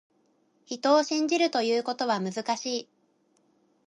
[0.65, 2.89] 人を信じるということは、難しい。